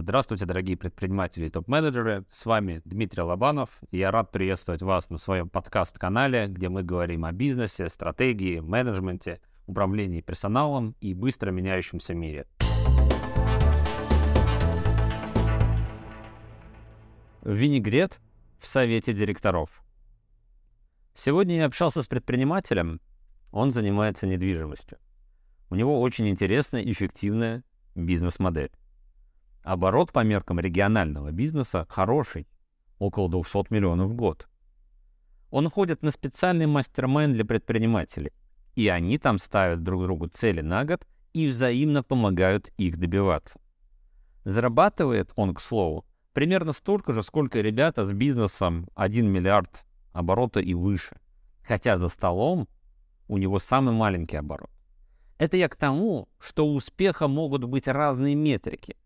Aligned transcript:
Здравствуйте, 0.00 0.46
дорогие 0.46 0.76
предприниматели 0.76 1.46
и 1.46 1.50
топ-менеджеры. 1.50 2.24
С 2.30 2.46
вами 2.46 2.80
Дмитрий 2.84 3.22
Лобанов. 3.22 3.80
Я 3.90 4.12
рад 4.12 4.30
приветствовать 4.30 4.80
вас 4.80 5.10
на 5.10 5.18
своем 5.18 5.48
подкаст-канале, 5.48 6.46
где 6.46 6.68
мы 6.68 6.84
говорим 6.84 7.24
о 7.24 7.32
бизнесе, 7.32 7.88
стратегии, 7.88 8.60
менеджменте, 8.60 9.40
управлении 9.66 10.20
персоналом 10.20 10.94
и 11.00 11.14
быстро 11.14 11.50
меняющемся 11.50 12.14
мире. 12.14 12.46
Винегрет 17.42 18.20
в 18.60 18.68
совете 18.68 19.12
директоров. 19.12 19.82
Сегодня 21.16 21.56
я 21.56 21.64
общался 21.64 22.02
с 22.04 22.06
предпринимателем. 22.06 23.00
Он 23.50 23.72
занимается 23.72 24.28
недвижимостью. 24.28 24.98
У 25.70 25.74
него 25.74 26.00
очень 26.00 26.28
интересная 26.28 26.82
и 26.82 26.92
эффективная 26.92 27.64
бизнес-модель. 27.96 28.70
Оборот 29.68 30.12
по 30.12 30.24
меркам 30.24 30.58
регионального 30.60 31.30
бизнеса 31.30 31.86
хороший, 31.90 32.48
около 32.98 33.28
200 33.28 33.70
миллионов 33.70 34.08
в 34.08 34.14
год. 34.14 34.48
Он 35.50 35.68
ходит 35.68 36.02
на 36.02 36.10
специальный 36.10 36.64
мастер-майн 36.64 37.34
для 37.34 37.44
предпринимателей, 37.44 38.32
и 38.76 38.88
они 38.88 39.18
там 39.18 39.38
ставят 39.38 39.82
друг 39.82 40.04
другу 40.04 40.28
цели 40.28 40.62
на 40.62 40.86
год 40.86 41.06
и 41.34 41.46
взаимно 41.46 42.02
помогают 42.02 42.68
их 42.78 42.96
добиваться. 42.96 43.60
Зарабатывает 44.46 45.32
он, 45.36 45.52
к 45.52 45.60
слову, 45.60 46.06
примерно 46.32 46.72
столько 46.72 47.12
же, 47.12 47.22
сколько 47.22 47.60
ребята 47.60 48.06
с 48.06 48.12
бизнесом 48.14 48.88
1 48.94 49.30
миллиард 49.30 49.84
оборота 50.14 50.60
и 50.60 50.72
выше. 50.72 51.18
Хотя 51.62 51.98
за 51.98 52.08
столом 52.08 52.68
у 53.26 53.36
него 53.36 53.58
самый 53.58 53.92
маленький 53.92 54.36
оборот. 54.36 54.70
Это 55.36 55.58
я 55.58 55.68
к 55.68 55.76
тому, 55.76 56.26
что 56.38 56.66
у 56.66 56.74
успеха 56.74 57.28
могут 57.28 57.64
быть 57.64 57.86
разные 57.86 58.34
метрики. 58.34 58.96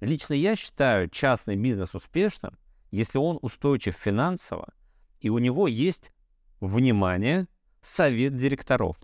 Лично 0.00 0.34
я 0.34 0.56
считаю 0.56 1.08
частный 1.08 1.56
бизнес 1.56 1.94
успешным, 1.94 2.58
если 2.90 3.18
он 3.18 3.38
устойчив 3.42 3.94
финансово, 3.94 4.72
и 5.20 5.28
у 5.28 5.38
него 5.38 5.66
есть, 5.66 6.12
внимание, 6.60 7.46
совет 7.80 8.36
директоров. 8.36 8.96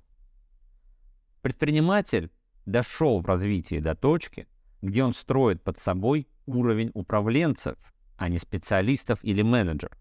Предприниматель 1.43 2.31
дошел 2.67 3.21
в 3.21 3.27
развитии 3.27 3.81
до 3.81 3.95
точки, 3.95 4.49
где 4.83 5.05
он 5.05 5.15
строит 5.15 5.63
под 5.63 5.79
собой 5.79 6.29
уровень 6.47 6.91
управленцев, 6.95 7.77
а 8.17 8.29
не 8.29 8.39
специалистов 8.39 9.19
или 9.23 9.43
менеджеров. 9.43 9.99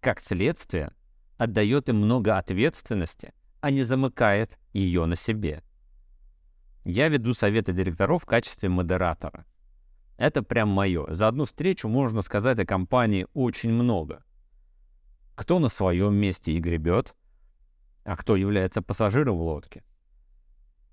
Как 0.00 0.20
следствие, 0.20 0.92
отдает 1.36 1.88
им 1.88 1.96
много 1.96 2.38
ответственности– 2.38 3.32
а 3.66 3.70
не 3.72 3.82
замыкает 3.82 4.58
ее 4.72 5.06
на 5.06 5.16
себе. 5.16 5.60
Я 6.84 7.08
веду 7.08 7.34
советы 7.34 7.72
директоров 7.72 8.22
в 8.22 8.26
качестве 8.26 8.68
модератора. 8.68 9.44
Это 10.16 10.42
прям 10.42 10.68
мое. 10.68 11.06
За 11.12 11.28
одну 11.28 11.44
встречу 11.44 11.88
можно 11.88 12.22
сказать 12.22 12.58
о 12.58 12.66
компании 12.66 13.26
очень 13.34 13.72
много. 13.72 14.24
Кто 15.34 15.58
на 15.58 15.68
своем 15.68 16.14
месте 16.14 16.52
и 16.52 16.60
гребет, 16.60 17.14
а 18.04 18.16
кто 18.16 18.36
является 18.36 18.80
пассажиром 18.80 19.36
в 19.36 19.42
лодке. 19.42 19.84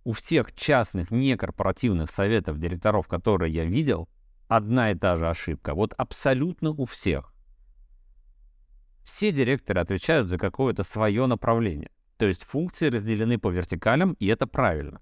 У 0.04 0.12
всех 0.12 0.54
частных 0.54 1.12
некорпоративных 1.12 2.12
советов 2.12 2.60
директоров, 2.60 3.08
которые 3.08 3.54
я 3.54 3.64
видел, 3.64 4.10
одна 4.50 4.92
и 4.92 4.96
та 4.96 5.18
же 5.18 5.30
ошибка. 5.30 5.74
Вот 5.74 5.94
абсолютно 5.98 6.72
у 6.72 6.86
всех. 6.86 7.34
Все 9.04 9.32
директоры 9.32 9.80
отвечают 9.80 10.28
за 10.28 10.38
какое-то 10.38 10.84
свое 10.84 11.26
направление. 11.26 11.92
То 12.18 12.26
есть 12.26 12.44
функции 12.44 12.90
разделены 12.90 13.38
по 13.38 13.50
вертикалям, 13.50 14.14
и 14.14 14.28
это 14.28 14.48
правильно. 14.48 15.02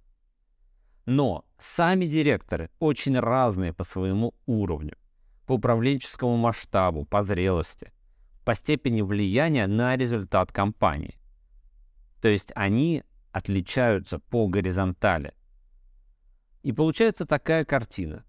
Но 1.06 1.46
сами 1.58 2.06
директоры 2.06 2.70
очень 2.80 3.20
разные 3.20 3.74
по 3.74 3.84
своему 3.84 4.34
уровню, 4.46 4.96
по 5.46 5.54
управленческому 5.54 6.38
масштабу, 6.38 7.06
по 7.06 7.24
зрелости, 7.24 7.92
по 8.46 8.54
степени 8.56 9.02
влияния 9.02 9.68
на 9.68 9.96
результат 9.98 10.52
компании. 10.52 11.18
То 12.22 12.28
есть 12.28 12.52
они 12.56 13.04
отличаются 13.32 14.20
по 14.20 14.48
горизонтали. 14.48 15.34
И 16.64 16.72
получается 16.72 17.26
такая 17.26 17.66
картина. 17.66 18.24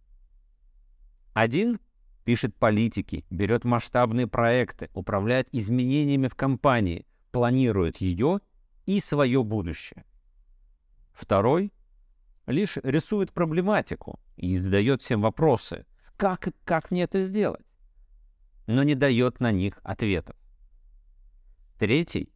Один 1.34 1.78
пишет 2.24 2.54
политики, 2.56 3.24
берет 3.30 3.64
масштабные 3.64 4.26
проекты, 4.26 4.90
управляет 4.94 5.48
изменениями 5.52 6.28
в 6.28 6.34
компании, 6.34 7.06
планирует 7.30 7.98
ее 7.98 8.40
и 8.86 9.00
свое 9.00 9.42
будущее. 9.42 10.04
Второй 11.12 11.72
лишь 12.46 12.76
рисует 12.78 13.32
проблематику 13.32 14.18
и 14.36 14.58
задает 14.58 15.02
всем 15.02 15.20
вопросы, 15.20 15.86
как, 16.16 16.48
как 16.64 16.90
мне 16.90 17.04
это 17.04 17.20
сделать, 17.20 17.66
но 18.66 18.82
не 18.82 18.94
дает 18.94 19.40
на 19.40 19.52
них 19.52 19.78
ответов. 19.82 20.36
Третий 21.78 22.32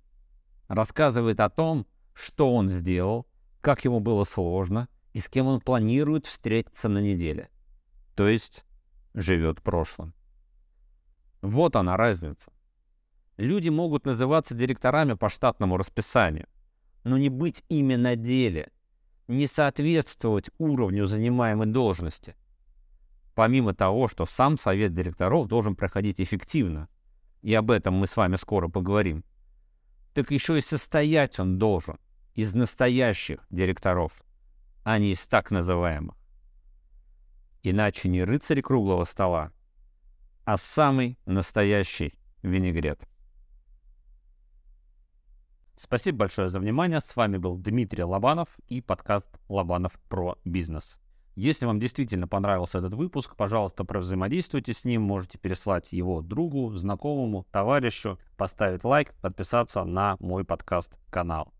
рассказывает 0.69 1.41
о 1.41 1.51
том, 1.51 1.87
что 2.15 2.53
он 2.55 2.69
сделал, 2.71 3.27
как 3.61 3.85
ему 3.85 4.01
было 4.01 4.25
сложно 4.25 4.89
и 5.13 5.21
с 5.21 5.29
кем 5.29 5.47
он 5.47 5.61
планирует 5.61 6.27
встретиться 6.27 6.89
на 6.89 6.99
неделе. 6.99 7.49
То 8.15 8.29
есть 8.29 8.65
живет 9.15 9.63
прошлым. 9.63 10.15
Вот 11.43 11.77
она 11.77 11.97
разница. 11.97 12.51
Люди 13.37 13.69
могут 13.69 14.07
называться 14.07 14.55
директорами 14.55 15.15
по 15.15 15.29
штатному 15.29 15.77
расписанию, 15.77 16.49
но 17.05 17.19
не 17.19 17.29
быть 17.29 17.63
ими 17.69 17.95
на 17.95 18.17
деле, 18.17 18.71
не 19.29 19.47
соответствовать 19.47 20.51
уровню 20.59 21.07
занимаемой 21.07 21.67
должности. 21.67 22.37
Помимо 23.35 23.75
того, 23.75 24.09
что 24.09 24.25
сам 24.25 24.59
совет 24.59 24.95
директоров 24.95 25.49
должен 25.49 25.77
проходить 25.77 26.21
эффективно, 26.21 26.89
и 27.43 27.53
об 27.55 27.71
этом 27.71 27.95
мы 27.95 28.07
с 28.07 28.17
вами 28.17 28.37
скоро 28.37 28.69
поговорим, 28.69 29.25
так 30.15 30.31
еще 30.31 30.59
и 30.59 30.63
состоять 30.63 31.39
он 31.39 31.59
должен 31.59 31.99
из 32.35 32.55
настоящих 32.55 33.47
директоров, 33.51 34.13
а 34.85 34.99
не 34.99 35.13
из 35.13 35.27
так 35.27 35.51
называемых. 35.51 36.17
Иначе 37.63 38.09
не 38.09 38.23
рыцарь 38.23 38.63
круглого 38.63 39.05
стола, 39.05 39.53
а 40.45 40.57
самый 40.57 41.19
настоящий 41.27 42.15
винегрет. 42.43 43.01
Спасибо 45.79 46.19
большое 46.19 46.49
за 46.49 46.59
внимание. 46.59 47.01
С 47.01 47.15
вами 47.17 47.37
был 47.37 47.59
Дмитрий 47.59 48.03
Лобанов 48.03 48.49
и 48.69 48.81
подкаст 48.81 49.29
Лобанов 49.51 49.93
про 50.09 50.39
бизнес. 50.43 50.99
Если 51.35 51.67
вам 51.67 51.79
действительно 51.79 52.27
понравился 52.27 52.79
этот 52.79 52.95
выпуск, 52.95 53.37
пожалуйста, 53.37 53.85
взаимодействуйте 53.87 54.73
с 54.73 54.87
ним. 54.87 55.03
Можете 55.03 55.37
переслать 55.37 55.93
его 55.93 56.23
другу, 56.23 56.75
знакомому, 56.75 57.45
товарищу, 57.51 58.19
поставить 58.39 58.85
лайк, 58.85 59.13
подписаться 59.21 59.85
на 59.85 60.17
мой 60.19 60.45
подкаст-канал. 60.45 61.53